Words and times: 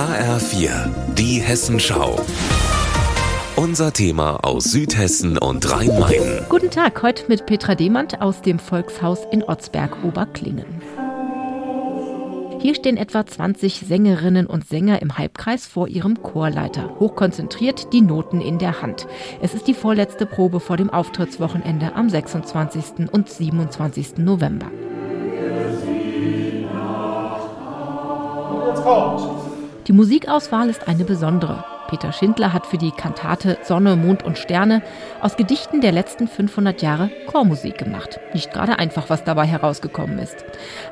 HR4, 0.00 0.88
die 1.18 1.42
Hessenschau. 1.42 2.18
Unser 3.54 3.92
Thema 3.92 4.36
aus 4.42 4.64
Südhessen 4.64 5.36
und 5.36 5.70
Rhein-Main. 5.70 6.46
Guten 6.48 6.70
Tag, 6.70 7.02
heute 7.02 7.24
mit 7.28 7.44
Petra 7.44 7.74
Demand 7.74 8.22
aus 8.22 8.40
dem 8.40 8.58
Volkshaus 8.58 9.26
in 9.30 9.42
Otzberg-Oberklingen. 9.42 10.64
Hier 12.60 12.74
stehen 12.74 12.96
etwa 12.96 13.26
20 13.26 13.84
Sängerinnen 13.86 14.46
und 14.46 14.66
Sänger 14.66 15.02
im 15.02 15.18
Halbkreis 15.18 15.66
vor 15.66 15.86
ihrem 15.86 16.22
Chorleiter, 16.22 16.96
hochkonzentriert, 16.98 17.92
die 17.92 18.00
Noten 18.00 18.40
in 18.40 18.56
der 18.58 18.80
Hand. 18.80 19.06
Es 19.42 19.52
ist 19.52 19.66
die 19.66 19.74
vorletzte 19.74 20.24
Probe 20.24 20.60
vor 20.60 20.78
dem 20.78 20.88
Auftrittswochenende 20.88 21.94
am 21.94 22.08
26. 22.08 23.10
und 23.12 23.28
27. 23.28 24.16
November. 24.16 24.70
Die 29.90 29.96
Musikauswahl 29.96 30.70
ist 30.70 30.86
eine 30.86 31.02
besondere. 31.02 31.64
Peter 31.90 32.12
Schindler 32.12 32.52
hat 32.52 32.66
für 32.66 32.78
die 32.78 32.92
Kantate 32.92 33.58
Sonne, 33.64 33.96
Mond 33.96 34.22
und 34.22 34.38
Sterne 34.38 34.80
aus 35.20 35.36
Gedichten 35.36 35.80
der 35.80 35.90
letzten 35.90 36.28
500 36.28 36.82
Jahre 36.82 37.10
Chormusik 37.26 37.78
gemacht. 37.78 38.20
Nicht 38.32 38.52
gerade 38.52 38.78
einfach, 38.78 39.10
was 39.10 39.24
dabei 39.24 39.44
herausgekommen 39.44 40.20
ist. 40.20 40.36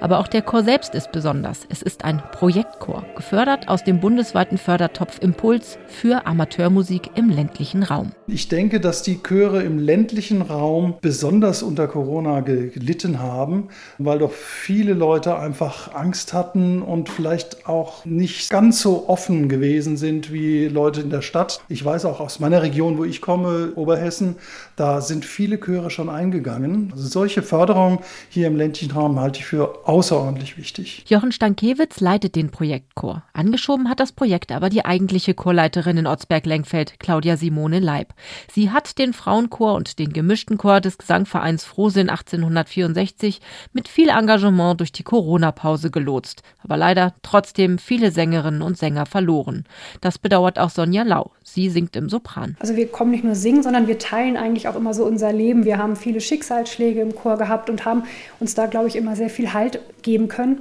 Aber 0.00 0.18
auch 0.18 0.26
der 0.26 0.42
Chor 0.42 0.64
selbst 0.64 0.96
ist 0.96 1.12
besonders. 1.12 1.60
Es 1.68 1.82
ist 1.82 2.04
ein 2.04 2.20
Projektchor, 2.32 3.04
gefördert 3.14 3.68
aus 3.68 3.84
dem 3.84 4.00
bundesweiten 4.00 4.58
Fördertopf 4.58 5.20
Impuls 5.20 5.78
für 5.86 6.26
Amateurmusik 6.26 7.10
im 7.14 7.30
ländlichen 7.30 7.84
Raum. 7.84 8.10
Ich 8.26 8.48
denke, 8.48 8.80
dass 8.80 9.04
die 9.04 9.22
Chöre 9.22 9.62
im 9.62 9.78
ländlichen 9.78 10.42
Raum 10.42 10.96
besonders 11.00 11.62
unter 11.62 11.86
Corona 11.86 12.40
gelitten 12.40 13.20
haben, 13.20 13.68
weil 13.98 14.18
doch 14.18 14.32
viele 14.32 14.94
Leute 14.94 15.38
einfach 15.38 15.94
Angst 15.94 16.32
hatten 16.32 16.82
und 16.82 17.08
vielleicht 17.08 17.68
auch 17.68 18.04
nicht 18.04 18.50
ganz 18.50 18.82
so 18.82 19.08
offen 19.08 19.48
gewesen 19.48 19.96
sind 19.96 20.32
wie 20.32 20.66
Leute, 20.66 20.87
Leute 20.88 21.02
in 21.02 21.10
der 21.10 21.20
Stadt. 21.20 21.60
Ich 21.68 21.84
weiß 21.84 22.06
auch 22.06 22.18
aus 22.18 22.40
meiner 22.40 22.62
Region, 22.62 22.96
wo 22.96 23.04
ich 23.04 23.20
komme, 23.20 23.72
Oberhessen, 23.74 24.36
da 24.74 25.02
sind 25.02 25.26
viele 25.26 25.60
Chöre 25.60 25.90
schon 25.90 26.08
eingegangen. 26.08 26.88
Also 26.92 27.06
solche 27.08 27.42
Förderung 27.42 28.00
hier 28.30 28.46
im 28.46 28.56
ländlichen 28.56 28.92
Raum 28.92 29.20
halte 29.20 29.40
ich 29.40 29.44
für 29.44 29.86
außerordentlich 29.86 30.56
wichtig. 30.56 31.04
Jochen 31.06 31.30
Stankiewicz 31.30 32.00
leitet 32.00 32.36
den 32.36 32.50
Projektchor. 32.50 33.22
Angeschoben 33.34 33.90
hat 33.90 34.00
das 34.00 34.12
Projekt 34.12 34.50
aber 34.50 34.70
die 34.70 34.86
eigentliche 34.86 35.34
Chorleiterin 35.34 35.98
in 35.98 36.06
Otzberg-Lenkfeld, 36.06 36.98
Claudia 36.98 37.36
Simone 37.36 37.80
Leib. 37.80 38.14
Sie 38.50 38.70
hat 38.70 38.98
den 38.98 39.12
Frauenchor 39.12 39.74
und 39.74 39.98
den 39.98 40.14
gemischten 40.14 40.56
Chor 40.56 40.80
des 40.80 40.96
Gesangvereins 40.96 41.64
Frohsinn 41.64 42.08
1864 42.08 43.42
mit 43.74 43.88
viel 43.88 44.08
Engagement 44.08 44.80
durch 44.80 44.92
die 44.92 45.02
Corona-Pause 45.02 45.90
gelotst. 45.90 46.42
Aber 46.64 46.78
leider 46.78 47.12
trotzdem 47.20 47.76
viele 47.76 48.10
Sängerinnen 48.10 48.62
und 48.62 48.78
Sänger 48.78 49.04
verloren. 49.04 49.64
Das 50.00 50.18
bedauert 50.18 50.58
auch 50.58 50.70
Sonja 50.78 51.02
Lau. 51.02 51.32
Sie 51.42 51.70
singt 51.70 51.96
im 51.96 52.08
Sopran. 52.08 52.56
Also 52.60 52.76
wir 52.76 52.86
kommen 52.86 53.10
nicht 53.10 53.24
nur 53.24 53.34
singen, 53.34 53.64
sondern 53.64 53.88
wir 53.88 53.98
teilen 53.98 54.36
eigentlich 54.36 54.68
auch 54.68 54.76
immer 54.76 54.94
so 54.94 55.04
unser 55.04 55.32
Leben. 55.32 55.64
Wir 55.64 55.76
haben 55.76 55.96
viele 55.96 56.20
Schicksalsschläge 56.20 57.00
im 57.00 57.16
Chor 57.16 57.36
gehabt 57.36 57.68
und 57.68 57.84
haben 57.84 58.04
uns 58.38 58.54
da, 58.54 58.66
glaube 58.66 58.86
ich, 58.86 58.94
immer 58.94 59.16
sehr 59.16 59.28
viel 59.28 59.52
Halt 59.52 59.80
geben 60.02 60.28
können. 60.28 60.60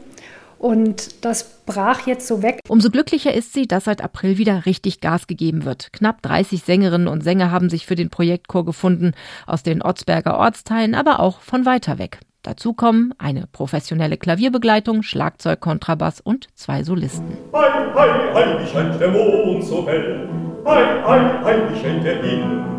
Und 0.58 1.24
das 1.24 1.62
brach 1.68 2.08
jetzt 2.08 2.26
so 2.26 2.42
weg. 2.42 2.62
Umso 2.68 2.90
glücklicher 2.90 3.32
ist 3.32 3.54
sie, 3.54 3.68
dass 3.68 3.84
seit 3.84 4.02
April 4.02 4.40
wieder 4.40 4.66
richtig 4.66 5.02
Gas 5.02 5.28
gegeben 5.28 5.66
wird. 5.66 5.94
Knapp 5.94 6.24
30 6.24 6.64
Sängerinnen 6.64 7.08
und 7.08 7.24
Sänger 7.24 7.52
haben 7.52 7.70
sich 7.70 7.86
für 7.86 7.96
den 7.96 8.10
Projektchor 8.10 8.66
gefunden, 8.66 9.12
aus 9.46 9.62
den 9.62 9.84
Ortsberger 9.84 10.40
Ortsteilen, 10.40 10.96
aber 10.96 11.20
auch 11.20 11.42
von 11.42 11.68
weiter 11.68 12.00
weg. 12.00 12.22
Dazu 12.48 12.72
kommen 12.72 13.14
eine 13.18 13.44
professionelle 13.52 14.16
Klavierbegleitung, 14.16 15.04
Schlagzeug, 15.04 15.60
Kontrabass 15.60 16.22
und 16.22 16.48
zwei 16.56 16.82
Solisten. 16.82 17.38
Hei, 17.52 17.68
hei, 17.94 18.10
hei, 18.34 18.66
scheint 18.72 19.02
der 19.02 19.10
Mond 19.10 19.66
so 19.66 19.86
hell. 19.86 20.30
Hei, 20.66 20.82
hei, 21.06 21.20
hei, 21.44 21.56
scheint 21.82 22.06
der 22.06 22.24
Himmel. 22.24 22.77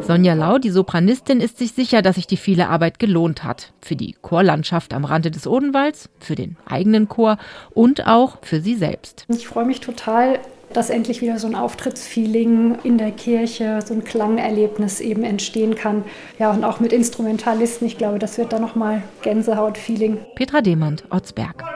Sonja 0.00 0.34
Lau, 0.34 0.58
die 0.58 0.70
Sopranistin, 0.70 1.40
ist 1.40 1.58
sich 1.58 1.72
sicher, 1.72 2.02
dass 2.02 2.16
sich 2.16 2.26
die 2.26 2.36
viele 2.36 2.68
Arbeit 2.68 2.98
gelohnt 2.98 3.44
hat. 3.44 3.72
Für 3.82 3.96
die 3.96 4.14
Chorlandschaft 4.22 4.94
am 4.94 5.04
Rande 5.04 5.30
des 5.30 5.46
Odenwalds, 5.46 6.08
für 6.20 6.34
den 6.34 6.56
eigenen 6.66 7.08
Chor 7.08 7.38
und 7.74 8.06
auch 8.06 8.38
für 8.42 8.60
sie 8.60 8.76
selbst. 8.76 9.24
Ich 9.28 9.48
freue 9.48 9.64
mich 9.64 9.80
total, 9.80 10.38
dass 10.72 10.90
endlich 10.90 11.22
wieder 11.22 11.38
so 11.38 11.46
ein 11.46 11.54
Auftrittsfeeling 11.54 12.78
in 12.82 12.98
der 12.98 13.10
Kirche, 13.10 13.80
so 13.84 13.94
ein 13.94 14.04
Klangerlebnis 14.04 15.00
eben 15.00 15.24
entstehen 15.24 15.74
kann. 15.74 16.04
Ja, 16.38 16.50
und 16.50 16.64
auch 16.64 16.80
mit 16.80 16.92
Instrumentalisten. 16.92 17.86
Ich 17.86 17.98
glaube, 17.98 18.18
das 18.18 18.38
wird 18.38 18.52
da 18.52 18.58
nochmal 18.58 19.02
Gänsehaut-Feeling. 19.22 20.18
Petra 20.34 20.60
Demand, 20.60 21.04
Ortsberg. 21.10 21.75